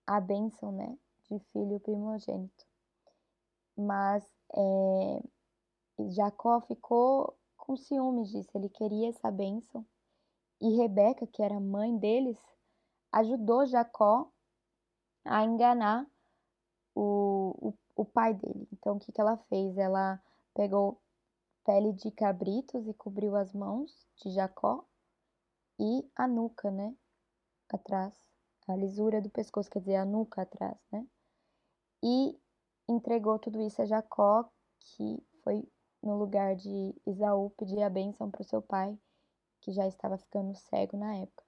à 0.05 0.19
bênção, 0.19 0.71
né, 0.71 0.97
de 1.29 1.39
filho 1.51 1.79
primogênito. 1.79 2.65
Mas 3.75 4.23
é, 4.53 5.23
Jacó 6.09 6.61
ficou 6.61 7.35
com 7.57 7.75
ciúmes 7.75 8.29
disso, 8.29 8.49
ele 8.55 8.69
queria 8.69 9.09
essa 9.09 9.31
bênção. 9.31 9.85
E 10.61 10.77
Rebeca, 10.77 11.25
que 11.25 11.41
era 11.41 11.59
mãe 11.59 11.97
deles, 11.97 12.37
ajudou 13.11 13.65
Jacó 13.65 14.31
a 15.25 15.43
enganar 15.43 16.05
o, 16.93 17.69
o, 17.69 17.73
o 17.95 18.05
pai 18.05 18.33
dele. 18.33 18.67
Então, 18.71 18.95
o 18.95 18.99
que, 18.99 19.11
que 19.11 19.19
ela 19.19 19.37
fez? 19.49 19.77
Ela 19.77 20.21
pegou 20.53 21.01
pele 21.65 21.93
de 21.93 22.11
cabritos 22.11 22.87
e 22.87 22.93
cobriu 22.93 23.35
as 23.35 23.53
mãos 23.53 24.07
de 24.17 24.31
Jacó 24.31 24.85
e 25.79 26.07
a 26.15 26.27
nuca, 26.27 26.69
né? 26.69 26.95
Atrás, 27.69 28.13
a 28.67 28.75
lisura 28.75 29.21
do 29.21 29.29
pescoço, 29.29 29.69
quer 29.69 29.79
dizer, 29.79 29.95
a 29.95 30.05
nuca 30.05 30.43
atrás, 30.43 30.77
né? 30.91 31.05
E 32.03 32.39
entregou 32.87 33.39
tudo 33.39 33.61
isso 33.61 33.81
a 33.81 33.85
Jacó, 33.85 34.49
que 34.79 35.23
foi 35.43 35.67
no 36.03 36.17
lugar 36.17 36.55
de 36.55 36.95
Isaú 37.07 37.51
pedir 37.51 37.81
a 37.81 37.89
bênção 37.89 38.29
para 38.29 38.41
o 38.41 38.45
seu 38.45 38.61
pai, 38.61 38.97
que 39.61 39.71
já 39.71 39.87
estava 39.87 40.17
ficando 40.17 40.53
cego 40.55 40.97
na 40.97 41.15
época. 41.15 41.43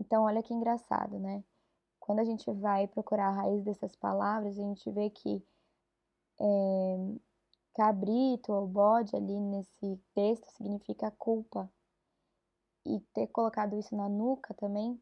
Então, 0.00 0.24
olha 0.24 0.42
que 0.42 0.54
engraçado, 0.54 1.18
né? 1.18 1.42
Quando 1.98 2.20
a 2.20 2.24
gente 2.24 2.50
vai 2.52 2.86
procurar 2.86 3.28
a 3.28 3.42
raiz 3.42 3.62
dessas 3.64 3.96
palavras, 3.96 4.58
a 4.58 4.62
gente 4.62 4.90
vê 4.90 5.10
que 5.10 5.42
é, 6.40 6.96
cabrito 7.74 8.52
ou 8.52 8.66
bode 8.66 9.16
ali 9.16 9.40
nesse 9.40 10.00
texto 10.14 10.46
significa 10.50 11.10
culpa. 11.10 11.70
E 12.86 13.00
ter 13.14 13.26
colocado 13.28 13.78
isso 13.78 13.96
na 13.96 14.08
nuca 14.08 14.52
também, 14.54 15.00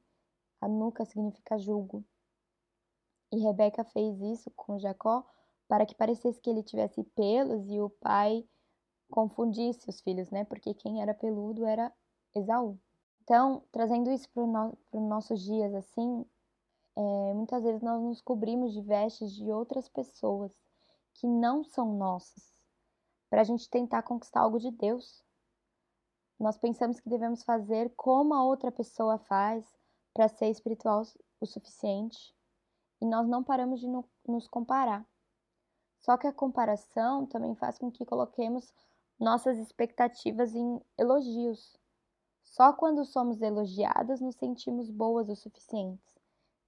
a 0.61 0.69
nuca 0.69 1.05
significa 1.05 1.59
julgo. 1.59 2.05
E 3.33 3.39
Rebeca 3.41 3.83
fez 3.85 4.21
isso 4.21 4.51
com 4.55 4.79
Jacó 4.79 5.27
para 5.67 5.87
que 5.87 5.95
parecesse 5.95 6.41
que 6.41 6.51
ele 6.51 6.63
tivesse 6.63 7.03
pelos 7.03 7.69
e 7.69 7.81
o 7.81 7.91
pai 7.91 8.47
confundisse 9.11 9.89
os 9.89 10.01
filhos, 10.01 10.31
né? 10.31 10.45
Porque 10.45 10.75
quem 10.75 11.03
era 11.03 11.15
peludo 11.15 11.67
era 11.67 11.93
Esaú. 12.35 12.79
Então, 13.23 13.63
trazendo 13.71 14.11
isso 14.11 14.29
para 14.31 14.47
no, 14.47 14.79
os 14.93 15.03
nossos 15.03 15.41
dias 15.43 15.75
assim, 15.75 16.25
é, 16.97 17.35
muitas 17.35 17.63
vezes 17.63 17.83
nós 17.83 18.03
nos 18.03 18.21
cobrimos 18.21 18.73
de 18.73 18.81
vestes 18.83 19.33
de 19.33 19.51
outras 19.51 19.89
pessoas 19.89 20.53
que 21.15 21.27
não 21.27 21.63
são 21.65 21.95
nossas 21.95 22.53
para 23.33 23.41
a 23.41 23.45
gente 23.45 23.71
tentar 23.71 24.03
conquistar 24.03 24.41
algo 24.41 24.59
de 24.59 24.71
Deus. 24.71 25.25
Nós 26.39 26.59
pensamos 26.59 27.01
que 27.01 27.09
devemos 27.09 27.43
fazer 27.43 27.91
como 27.97 28.35
a 28.35 28.45
outra 28.45 28.71
pessoa 28.71 29.17
faz 29.17 29.65
para 30.13 30.29
ser 30.29 30.51
espiritual 30.51 31.03
o 31.41 31.47
suficiente 31.47 32.35
e 33.01 33.07
nós 33.07 33.27
não 33.27 33.43
paramos 33.43 33.81
de 33.81 33.89
no, 33.89 34.05
nos 34.29 34.47
comparar. 34.47 35.07
Só 36.01 36.19
que 36.19 36.27
a 36.27 36.33
comparação 36.33 37.25
também 37.25 37.55
faz 37.55 37.79
com 37.79 37.91
que 37.91 38.05
coloquemos 38.05 38.75
nossas 39.19 39.57
expectativas 39.57 40.55
em 40.55 40.79
elogios. 40.99 41.81
Só 42.45 42.73
quando 42.73 43.05
somos 43.05 43.41
elogiadas 43.41 44.21
nos 44.21 44.37
sentimos 44.37 44.91
boas 44.91 45.29
o 45.29 45.37
suficiente. 45.37 46.21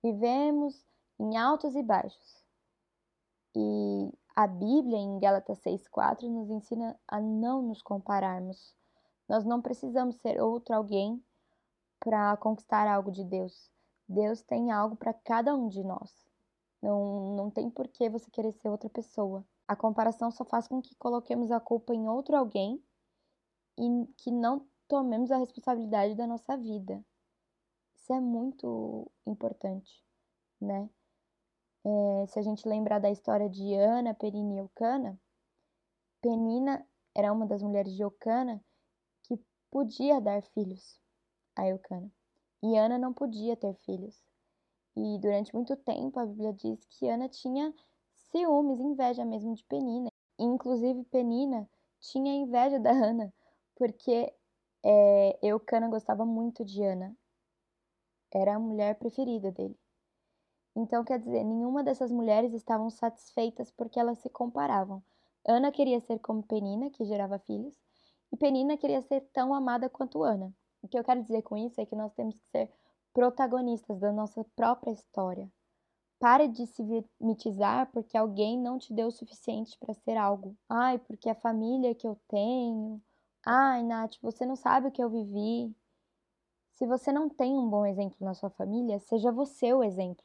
Vivemos 0.02 0.84
em 1.18 1.36
altos 1.36 1.74
e 1.74 1.82
baixos. 1.82 2.44
E 3.56 4.12
a 4.34 4.46
Bíblia, 4.46 4.98
em 4.98 5.18
Gálatas 5.18 5.60
6,4, 5.60 6.22
nos 6.28 6.50
ensina 6.50 6.98
a 7.06 7.20
não 7.20 7.62
nos 7.62 7.80
compararmos. 7.80 8.74
Nós 9.28 9.44
não 9.44 9.62
precisamos 9.62 10.16
ser 10.16 10.40
outro 10.42 10.74
alguém 10.74 11.22
para 12.00 12.36
conquistar 12.36 12.88
algo 12.88 13.10
de 13.10 13.24
Deus. 13.24 13.70
Deus 14.08 14.42
tem 14.42 14.70
algo 14.70 14.96
para 14.96 15.14
cada 15.14 15.54
um 15.54 15.68
de 15.68 15.82
nós. 15.82 16.12
Não, 16.82 17.36
não 17.36 17.50
tem 17.50 17.70
por 17.70 17.88
que 17.88 18.10
você 18.10 18.30
querer 18.30 18.52
ser 18.52 18.68
outra 18.68 18.90
pessoa. 18.90 19.44
A 19.66 19.74
comparação 19.74 20.30
só 20.30 20.44
faz 20.44 20.68
com 20.68 20.82
que 20.82 20.94
coloquemos 20.96 21.50
a 21.50 21.58
culpa 21.58 21.94
em 21.94 22.06
outro 22.06 22.36
alguém 22.36 22.82
e 23.78 24.06
que 24.18 24.30
não 24.30 24.66
tomemos 24.88 25.30
a 25.30 25.38
responsabilidade 25.38 26.14
da 26.14 26.26
nossa 26.26 26.56
vida. 26.56 27.04
Isso 27.94 28.12
é 28.12 28.20
muito 28.20 29.10
importante, 29.26 30.02
né? 30.60 30.88
É, 31.84 32.26
se 32.26 32.38
a 32.38 32.42
gente 32.42 32.66
lembrar 32.68 32.98
da 32.98 33.10
história 33.10 33.48
de 33.48 33.74
Ana, 33.74 34.14
Penina 34.14 34.54
e 34.54 34.58
Eucana, 34.58 35.20
Penina 36.20 36.86
era 37.14 37.32
uma 37.32 37.46
das 37.46 37.62
mulheres 37.62 37.94
de 37.94 38.02
Eucana 38.02 38.62
que 39.22 39.38
podia 39.70 40.20
dar 40.20 40.42
filhos 40.42 40.98
a 41.54 41.66
Eucana. 41.68 42.10
E 42.62 42.76
Ana 42.76 42.98
não 42.98 43.12
podia 43.12 43.56
ter 43.56 43.74
filhos. 43.84 44.24
E 44.96 45.18
durante 45.18 45.54
muito 45.54 45.76
tempo 45.76 46.18
a 46.18 46.26
Bíblia 46.26 46.52
diz 46.52 46.84
que 46.86 47.08
Ana 47.08 47.28
tinha 47.28 47.74
ciúmes, 48.14 48.80
inveja 48.80 49.24
mesmo 49.24 49.54
de 49.54 49.62
Penina. 49.64 50.10
Inclusive 50.38 51.04
Penina 51.04 51.68
tinha 52.00 52.34
inveja 52.34 52.80
da 52.80 52.90
Ana, 52.90 53.32
porque 53.76 54.32
é, 54.84 55.38
Eucana 55.42 55.88
gostava 55.88 56.26
muito 56.26 56.64
de 56.64 56.82
Ana. 56.82 57.16
Era 58.32 58.56
a 58.56 58.58
mulher 58.58 58.96
preferida 58.96 59.50
dele. 59.50 59.78
Então, 60.76 61.04
quer 61.04 61.18
dizer, 61.20 61.44
nenhuma 61.44 61.82
dessas 61.82 62.10
mulheres 62.10 62.52
estavam 62.52 62.90
satisfeitas 62.90 63.70
porque 63.70 63.98
elas 63.98 64.18
se 64.18 64.28
comparavam. 64.28 65.02
Ana 65.46 65.70
queria 65.70 66.00
ser 66.00 66.18
como 66.18 66.42
Penina, 66.42 66.90
que 66.90 67.04
gerava 67.04 67.38
filhos, 67.38 67.74
e 68.32 68.36
Penina 68.36 68.76
queria 68.76 69.00
ser 69.02 69.20
tão 69.32 69.54
amada 69.54 69.88
quanto 69.88 70.22
Ana. 70.22 70.52
O 70.82 70.88
que 70.88 70.98
eu 70.98 71.04
quero 71.04 71.22
dizer 71.22 71.42
com 71.42 71.56
isso 71.56 71.80
é 71.80 71.86
que 71.86 71.94
nós 71.94 72.12
temos 72.14 72.36
que 72.36 72.48
ser 72.48 72.70
protagonistas 73.12 74.00
da 74.00 74.12
nossa 74.12 74.44
própria 74.56 74.90
história. 74.90 75.48
Pare 76.18 76.48
de 76.48 76.66
se 76.66 76.82
vitimizar 77.20 77.90
porque 77.92 78.16
alguém 78.16 78.58
não 78.58 78.78
te 78.78 78.92
deu 78.92 79.08
o 79.08 79.12
suficiente 79.12 79.78
para 79.78 79.94
ser 79.94 80.16
algo. 80.16 80.56
Ai, 80.68 80.98
porque 80.98 81.28
a 81.30 81.34
família 81.34 81.94
que 81.94 82.06
eu 82.06 82.18
tenho. 82.28 83.00
Ai, 83.46 83.82
Nath, 83.82 84.16
você 84.22 84.46
não 84.46 84.56
sabe 84.56 84.88
o 84.88 84.90
que 84.90 85.04
eu 85.04 85.10
vivi. 85.10 85.74
Se 86.70 86.86
você 86.86 87.12
não 87.12 87.28
tem 87.28 87.52
um 87.52 87.68
bom 87.68 87.84
exemplo 87.84 88.16
na 88.20 88.32
sua 88.32 88.48
família, 88.48 88.98
seja 89.00 89.30
você 89.30 89.72
o 89.72 89.84
exemplo. 89.84 90.24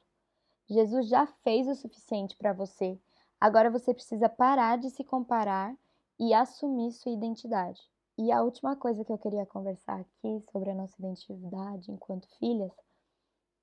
Jesus 0.69 1.09
já 1.09 1.27
fez 1.27 1.67
o 1.67 1.75
suficiente 1.75 2.38
para 2.38 2.53
você. 2.53 2.97
Agora 3.39 3.69
você 3.69 3.93
precisa 3.93 4.29
parar 4.29 4.77
de 4.77 4.89
se 4.89 5.03
comparar 5.03 5.75
e 6.17 6.33
assumir 6.33 6.93
sua 6.93 7.11
identidade. 7.11 7.81
E 8.17 8.31
a 8.31 8.41
última 8.41 8.75
coisa 8.75 9.03
que 9.03 9.11
eu 9.11 9.17
queria 9.17 9.45
conversar 9.45 9.99
aqui 9.99 10.41
sobre 10.51 10.69
a 10.69 10.75
nossa 10.75 10.95
identidade 10.99 11.91
enquanto 11.91 12.27
filhas 12.38 12.71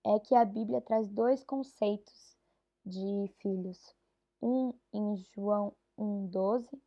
é 0.04 0.18
que 0.18 0.34
a 0.34 0.44
Bíblia 0.44 0.82
traz 0.82 1.08
dois 1.08 1.42
conceitos 1.42 2.36
de 2.84 3.30
filhos. 3.38 3.94
Um 4.42 4.74
em 4.92 5.16
João 5.16 5.72
1,12 5.98 6.78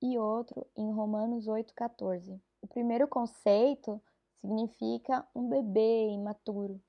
e 0.00 0.18
outro 0.18 0.66
em 0.76 0.92
Romanos 0.92 1.46
8,14. 1.46 2.40
O 2.62 2.66
primeiro 2.66 3.06
conceito 3.08 4.00
significa 4.40 5.26
um 5.34 5.48
bebê 5.48 6.08
imaturo, 6.10 6.80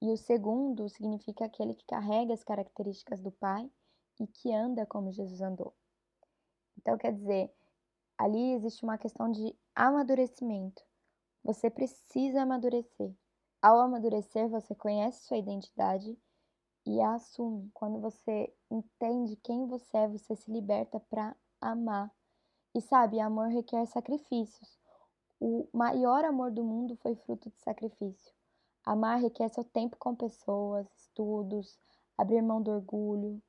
e 0.00 0.10
o 0.10 0.16
segundo 0.16 0.88
significa 0.88 1.44
aquele 1.44 1.74
que 1.74 1.84
carrega 1.86 2.32
as 2.32 2.44
características 2.44 3.20
do 3.20 3.32
Pai 3.32 3.70
e 4.20 4.26
que 4.26 4.52
anda 4.52 4.86
como 4.86 5.12
Jesus 5.12 5.40
andou. 5.40 5.74
Então, 6.76 6.96
quer 6.96 7.12
dizer, 7.12 7.52
ali 8.16 8.52
existe 8.52 8.84
uma 8.84 8.98
questão 8.98 9.30
de 9.30 9.56
amadurecimento. 9.74 10.82
Você 11.42 11.70
precisa 11.70 12.42
amadurecer. 12.42 13.12
Ao 13.60 13.80
amadurecer, 13.80 14.48
você 14.48 14.74
conhece 14.74 15.26
sua 15.26 15.36
identidade 15.36 16.16
e 16.86 17.00
a 17.00 17.14
assume. 17.14 17.70
Quando 17.74 18.00
você 18.00 18.52
entende 18.70 19.36
quem 19.36 19.66
você 19.66 19.96
é, 19.96 20.08
você 20.08 20.36
se 20.36 20.50
liberta 20.50 21.00
para 21.00 21.36
amar. 21.60 22.12
E 22.78 22.80
sabe, 22.80 23.18
amor 23.18 23.48
requer 23.48 23.84
sacrifícios. 23.86 24.78
O 25.40 25.66
maior 25.72 26.24
amor 26.24 26.52
do 26.52 26.62
mundo 26.62 26.94
foi 26.98 27.16
fruto 27.16 27.50
de 27.50 27.58
sacrifício. 27.58 28.32
Amar 28.84 29.18
requer 29.18 29.48
seu 29.48 29.64
tempo 29.64 29.96
com 29.98 30.14
pessoas, 30.14 30.86
estudos, 30.94 31.76
abrir 32.16 32.40
mão 32.40 32.62
do 32.62 32.70
orgulho. 32.70 33.42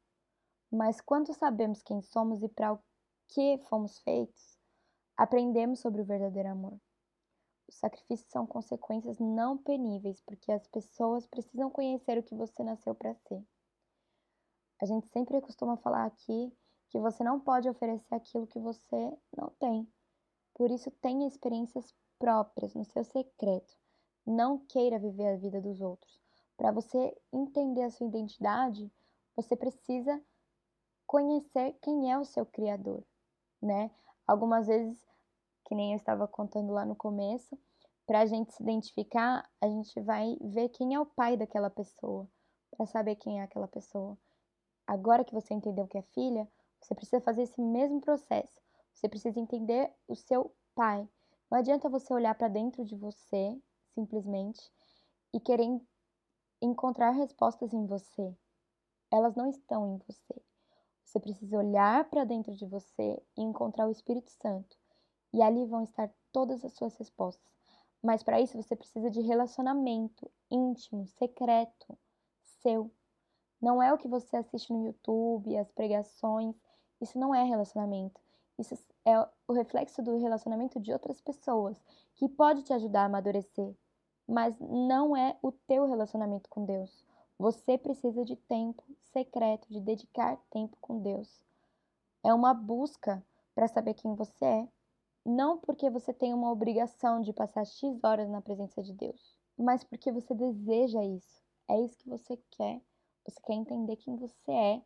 Mas 0.71 0.99
quando 0.99 1.31
sabemos 1.31 1.83
quem 1.83 2.01
somos 2.01 2.41
e 2.41 2.49
para 2.49 2.73
o 2.73 2.79
que 3.27 3.59
fomos 3.69 3.99
feitos, 3.99 4.57
aprendemos 5.15 5.79
sobre 5.79 6.01
o 6.01 6.05
verdadeiro 6.05 6.49
amor. 6.49 6.81
Os 7.67 7.75
sacrifícios 7.75 8.31
são 8.31 8.47
consequências 8.47 9.19
não 9.19 9.59
peníveis, 9.59 10.19
porque 10.21 10.51
as 10.51 10.65
pessoas 10.65 11.27
precisam 11.27 11.69
conhecer 11.69 12.17
o 12.17 12.23
que 12.23 12.33
você 12.33 12.63
nasceu 12.63 12.95
para 12.95 13.13
ser. 13.13 13.45
A 14.81 14.87
gente 14.87 15.07
sempre 15.09 15.39
costuma 15.39 15.77
falar 15.77 16.07
aqui 16.07 16.51
que 16.89 16.99
você 16.99 17.23
não 17.23 17.39
pode 17.39 17.69
oferecer 17.69 18.13
aquilo 18.13 18.47
que 18.47 18.59
você 18.59 19.17
não 19.35 19.49
tem. 19.59 19.87
Por 20.53 20.71
isso, 20.71 20.91
tenha 20.91 21.27
experiências 21.27 21.93
próprias 22.17 22.73
no 22.73 22.83
seu 22.83 23.03
secreto. 23.03 23.77
Não 24.25 24.57
queira 24.57 24.99
viver 24.99 25.27
a 25.27 25.37
vida 25.37 25.61
dos 25.61 25.81
outros. 25.81 26.19
Para 26.57 26.71
você 26.71 27.15
entender 27.31 27.83
a 27.83 27.89
sua 27.89 28.07
identidade, 28.07 28.91
você 29.35 29.55
precisa 29.55 30.21
conhecer 31.07 31.77
quem 31.81 32.11
é 32.11 32.19
o 32.19 32.25
seu 32.25 32.45
criador, 32.45 33.03
né? 33.61 33.89
Algumas 34.27 34.67
vezes 34.67 34.99
que 35.65 35.73
nem 35.73 35.91
eu 35.91 35.97
estava 35.97 36.27
contando 36.27 36.73
lá 36.73 36.83
no 36.83 36.95
começo, 36.95 37.57
para 38.05 38.21
a 38.21 38.25
gente 38.25 38.53
se 38.53 38.63
identificar, 38.63 39.47
a 39.61 39.67
gente 39.67 39.99
vai 40.01 40.35
ver 40.41 40.69
quem 40.69 40.95
é 40.95 40.99
o 40.99 41.05
pai 41.05 41.37
daquela 41.37 41.69
pessoa, 41.69 42.27
para 42.71 42.85
saber 42.87 43.15
quem 43.15 43.39
é 43.39 43.43
aquela 43.43 43.67
pessoa. 43.67 44.17
Agora 44.85 45.23
que 45.23 45.33
você 45.33 45.53
entendeu 45.53 45.87
que 45.87 45.97
é 45.97 46.01
filha, 46.01 46.49
você 46.81 46.95
precisa 46.95 47.21
fazer 47.21 47.43
esse 47.43 47.61
mesmo 47.61 48.01
processo. 48.01 48.61
Você 48.93 49.07
precisa 49.07 49.39
entender 49.39 49.93
o 50.07 50.15
seu 50.15 50.53
pai. 50.75 51.07
Não 51.49 51.57
adianta 51.57 51.89
você 51.89 52.13
olhar 52.13 52.35
para 52.35 52.47
dentro 52.47 52.83
de 52.85 52.95
você, 52.95 53.59
simplesmente, 53.93 54.61
e 55.33 55.39
querer 55.39 55.67
encontrar 56.61 57.11
respostas 57.11 57.73
em 57.73 57.85
você. 57.85 58.35
Elas 59.11 59.35
não 59.35 59.49
estão 59.49 59.95
em 59.95 59.97
você. 59.97 60.41
Você 61.03 61.19
precisa 61.19 61.57
olhar 61.57 62.07
para 62.09 62.23
dentro 62.23 62.55
de 62.55 62.65
você 62.65 63.21
e 63.35 63.41
encontrar 63.41 63.87
o 63.87 63.91
Espírito 63.91 64.29
Santo 64.31 64.77
e 65.33 65.41
ali 65.41 65.65
vão 65.65 65.83
estar 65.83 66.11
todas 66.31 66.63
as 66.63 66.73
suas 66.73 66.95
respostas. 66.97 67.51
Mas 68.01 68.23
para 68.23 68.39
isso 68.39 68.61
você 68.61 68.75
precisa 68.75 69.09
de 69.09 69.21
relacionamento 69.21 70.29
íntimo, 70.49 71.05
secreto, 71.07 71.97
seu. 72.61 72.91
Não 73.61 73.83
é 73.83 73.93
o 73.93 73.97
que 73.97 74.07
você 74.07 74.37
assiste 74.37 74.71
no 74.71 74.85
YouTube, 74.85 75.57
as 75.57 75.71
pregações. 75.71 76.55
Isso 77.01 77.17
não 77.17 77.33
é 77.33 77.43
relacionamento. 77.43 78.19
Isso 78.57 78.77
é 79.05 79.17
o 79.47 79.53
reflexo 79.53 80.01
do 80.01 80.17
relacionamento 80.17 80.79
de 80.79 80.91
outras 80.91 81.21
pessoas, 81.21 81.81
que 82.15 82.27
pode 82.27 82.63
te 82.63 82.73
ajudar 82.73 83.03
a 83.03 83.05
amadurecer, 83.05 83.73
mas 84.27 84.59
não 84.59 85.15
é 85.15 85.37
o 85.41 85.51
teu 85.51 85.85
relacionamento 85.85 86.49
com 86.49 86.65
Deus. 86.65 87.05
Você 87.37 87.77
precisa 87.77 88.25
de 88.25 88.35
tempo 88.35 88.83
secreto, 89.13 89.67
de 89.69 89.79
dedicar 89.79 90.37
tempo 90.51 90.77
com 90.81 90.99
Deus. 90.99 91.41
É 92.21 92.33
uma 92.33 92.53
busca 92.53 93.23
para 93.55 93.69
saber 93.69 93.93
quem 93.93 94.13
você 94.13 94.43
é, 94.43 94.67
não 95.25 95.57
porque 95.57 95.89
você 95.89 96.13
tem 96.13 96.33
uma 96.33 96.51
obrigação 96.51 97.21
de 97.21 97.31
passar 97.31 97.65
X 97.65 98.03
horas 98.03 98.29
na 98.29 98.41
presença 98.41 98.83
de 98.83 98.93
Deus, 98.93 99.37
mas 99.57 99.83
porque 99.83 100.11
você 100.11 100.33
deseja 100.33 101.03
isso. 101.03 101.41
É 101.69 101.79
isso 101.79 101.97
que 101.97 102.09
você 102.09 102.37
quer. 102.51 102.81
Você 103.25 103.39
quer 103.41 103.53
entender 103.53 103.95
quem 103.95 104.15
você 104.15 104.51
é 104.51 104.81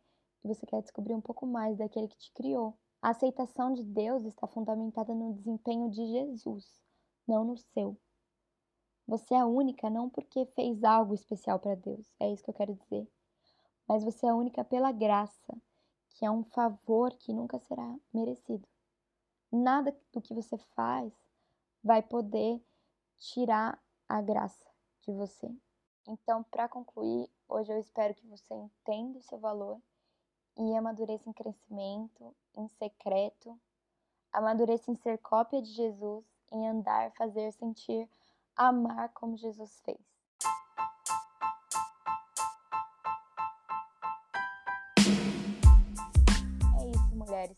você 0.46 0.66
quer 0.66 0.82
descobrir 0.82 1.14
um 1.14 1.20
pouco 1.20 1.46
mais 1.46 1.76
daquele 1.76 2.08
que 2.08 2.18
te 2.18 2.32
criou. 2.32 2.76
A 3.00 3.10
aceitação 3.10 3.72
de 3.72 3.84
Deus 3.84 4.24
está 4.24 4.46
fundamentada 4.46 5.14
no 5.14 5.34
desempenho 5.34 5.90
de 5.90 6.06
Jesus, 6.06 6.64
não 7.26 7.44
no 7.44 7.56
seu. 7.56 7.96
Você 9.06 9.34
é 9.34 9.44
única 9.44 9.90
não 9.90 10.08
porque 10.08 10.46
fez 10.54 10.82
algo 10.82 11.14
especial 11.14 11.58
para 11.58 11.74
Deus, 11.74 12.06
é 12.18 12.32
isso 12.32 12.42
que 12.42 12.50
eu 12.50 12.54
quero 12.54 12.74
dizer. 12.74 13.06
Mas 13.86 14.02
você 14.02 14.26
é 14.26 14.32
única 14.32 14.64
pela 14.64 14.92
graça, 14.92 15.54
que 16.10 16.24
é 16.24 16.30
um 16.30 16.44
favor 16.44 17.12
que 17.14 17.32
nunca 17.32 17.58
será 17.58 17.98
merecido 18.12 18.66
nada 19.54 19.96
do 20.12 20.20
que 20.20 20.34
você 20.34 20.58
faz 20.74 21.12
vai 21.82 22.02
poder 22.02 22.60
tirar 23.16 23.80
a 24.08 24.20
graça 24.20 24.66
de 25.02 25.12
você. 25.12 25.48
Então, 26.06 26.42
para 26.44 26.68
concluir, 26.68 27.30
hoje 27.48 27.72
eu 27.72 27.78
espero 27.78 28.14
que 28.14 28.26
você 28.26 28.52
entenda 28.54 29.18
o 29.18 29.22
seu 29.22 29.38
valor 29.38 29.80
e 30.56 30.76
amadureça 30.76 31.28
em 31.28 31.32
crescimento, 31.32 32.34
em 32.56 32.68
secreto, 32.68 33.58
amadureça 34.32 34.90
em 34.90 34.96
ser 34.96 35.18
cópia 35.18 35.60
de 35.60 35.72
Jesus, 35.72 36.24
em 36.52 36.68
andar, 36.68 37.10
fazer, 37.12 37.52
sentir, 37.52 38.08
amar 38.56 39.08
como 39.10 39.36
Jesus 39.36 39.80
fez. 39.84 39.98
É 46.80 46.86
isso, 46.88 47.16
mulheres. 47.16 47.56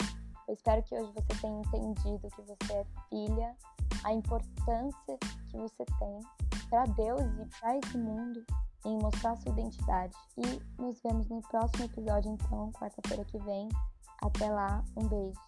Eu 0.48 0.54
espero 0.54 0.82
que 0.82 0.94
hoje 0.94 1.12
você 1.12 1.40
tenha 1.40 1.60
entendido 1.60 2.30
que 2.30 2.42
você 2.42 2.72
é 2.72 2.84
filha, 3.08 3.56
a 4.04 4.12
importância 4.12 5.18
que 5.50 5.56
você 5.56 5.84
tem 5.98 6.20
para 6.68 6.84
Deus 6.86 7.20
e 7.20 7.60
para 7.60 7.76
esse 7.78 7.98
mundo 7.98 8.44
em 8.86 8.98
mostrar 8.98 9.36
sua 9.36 9.52
identidade. 9.52 10.14
E 10.38 10.80
nos 10.80 11.00
vemos 11.02 11.28
no 11.28 11.42
próximo 11.42 11.84
episódio, 11.84 12.32
então, 12.32 12.70
quarta-feira 12.72 13.24
que 13.24 13.38
vem. 13.38 13.68
Até 14.22 14.48
lá, 14.48 14.82
um 14.96 15.06
beijo. 15.06 15.45